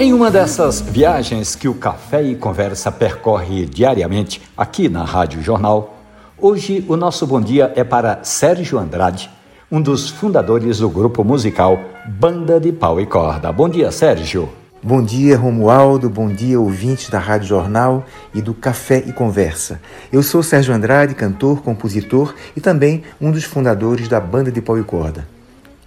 [0.00, 5.98] Em uma dessas viagens que o Café e Conversa percorre diariamente aqui na Rádio Jornal,
[6.38, 9.28] hoje o nosso bom dia é para Sérgio Andrade,
[9.68, 13.50] um dos fundadores do grupo musical Banda de Pau e Corda.
[13.50, 14.48] Bom dia, Sérgio.
[14.80, 16.08] Bom dia, Romualdo.
[16.08, 19.80] Bom dia, ouvintes da Rádio Jornal e do Café e Conversa.
[20.12, 24.78] Eu sou Sérgio Andrade, cantor, compositor e também um dos fundadores da Banda de Pau
[24.78, 25.37] e Corda.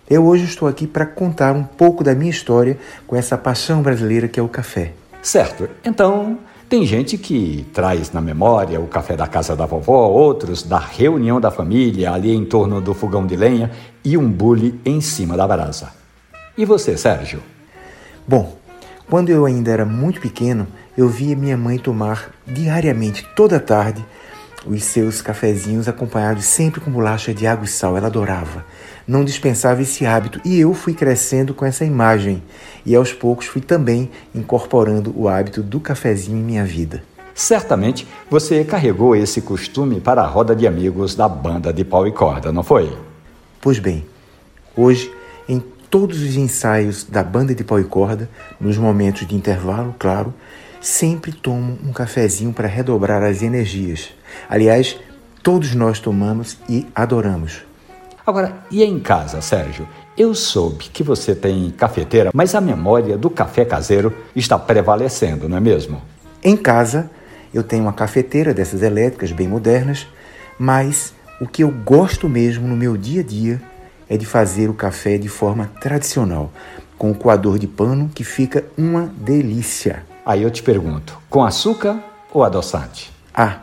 [0.09, 4.28] Eu hoje estou aqui para contar um pouco da minha história com essa paixão brasileira
[4.28, 4.93] que é o café.
[5.21, 5.69] Certo.
[5.86, 6.37] Então,
[6.68, 11.39] tem gente que traz na memória o café da casa da vovó, outros da reunião
[11.39, 13.71] da família ali em torno do fogão de lenha
[14.04, 15.89] e um bule em cima da brasa.
[16.57, 17.42] E você, Sérgio?
[18.28, 18.56] Bom,
[19.09, 20.65] quando eu ainda era muito pequeno,
[20.97, 24.06] eu via minha mãe tomar diariamente, toda tarde,
[24.65, 27.97] os seus cafezinhos acompanhados sempre com bolacha de água e sal.
[27.97, 28.65] Ela adorava
[29.07, 32.42] não dispensava esse hábito e eu fui crescendo com essa imagem
[32.86, 37.04] e aos poucos fui também incorporando o hábito do cafezinho em minha vida.
[37.34, 42.12] Certamente você carregou esse costume para a roda de amigos da banda de pau e
[42.12, 42.95] corda, não foi?
[43.59, 44.06] Pois bem,
[44.76, 45.12] hoje,
[45.48, 50.34] em todos os ensaios da banda de pau e corda, nos momentos de intervalo, claro,
[50.82, 54.10] sempre tomo um cafezinho para redobrar as energias.
[54.50, 54.98] Aliás,
[55.44, 57.62] todos nós tomamos e adoramos.
[58.26, 59.88] Agora, e em casa, Sérgio?
[60.18, 65.58] Eu soube que você tem cafeteira, mas a memória do café caseiro está prevalecendo, não
[65.58, 66.02] é mesmo?
[66.44, 67.10] Em casa,
[67.54, 70.08] eu tenho uma cafeteira dessas elétricas bem modernas,
[70.60, 73.62] mas o que eu gosto mesmo no meu dia a dia
[74.10, 76.52] é de fazer o café de forma tradicional,
[76.98, 80.11] com o coador de pano que fica uma delícia.
[80.25, 82.00] Aí eu te pergunto, com açúcar
[82.31, 83.11] ou adoçante?
[83.33, 83.61] Ah,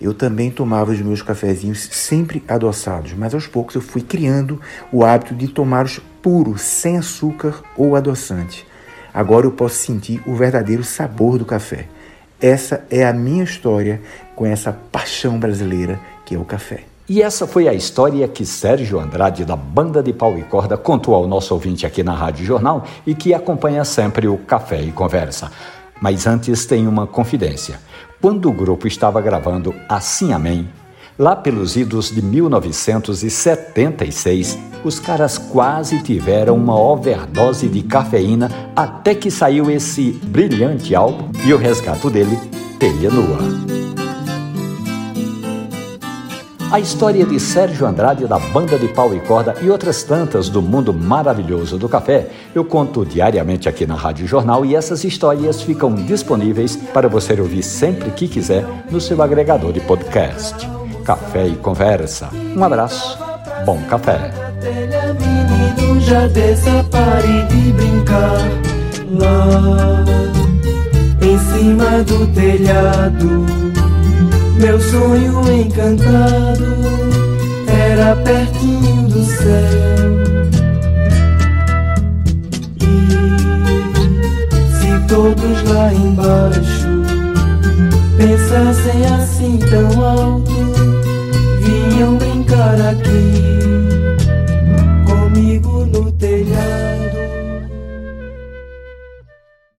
[0.00, 4.60] eu também tomava os meus cafezinhos sempre adoçados, mas aos poucos eu fui criando
[4.92, 8.64] o hábito de tomá-los puros, sem açúcar ou adoçante.
[9.12, 11.86] Agora eu posso sentir o verdadeiro sabor do café.
[12.40, 14.00] Essa é a minha história
[14.36, 16.84] com essa paixão brasileira que é o café.
[17.08, 21.14] E essa foi a história que Sérgio Andrade, da Banda de Pau e Corda, contou
[21.14, 25.50] ao nosso ouvinte aqui na Rádio Jornal e que acompanha sempre o Café e Conversa.
[26.00, 27.80] Mas antes tem uma confidência.
[28.20, 30.68] Quando o grupo estava gravando Assim Amém,
[31.18, 39.30] lá pelos idos de 1976, os caras quase tiveram uma overdose de cafeína até que
[39.30, 42.38] saiu esse brilhante álbum e o resgato dele,
[42.78, 43.77] Telha Nua.
[46.70, 50.60] A história de Sérgio Andrade da banda de pau e corda e outras tantas do
[50.60, 55.94] mundo maravilhoso do café eu conto diariamente aqui na Rádio Jornal e essas histórias ficam
[55.94, 60.68] disponíveis para você ouvir sempre que quiser no seu agregador de podcast.
[61.06, 62.28] Café e Conversa.
[62.54, 63.18] Um abraço,
[63.64, 64.30] bom café.
[69.10, 70.04] Lá
[71.22, 73.77] em cima do telhado
[74.58, 76.66] meu sonho encantado
[77.68, 80.18] era pertinho do céu.
[82.80, 82.96] E
[84.74, 86.88] se todos lá embaixo
[88.16, 90.52] pensassem assim tão alto,
[91.60, 93.67] vinham brincar aqui.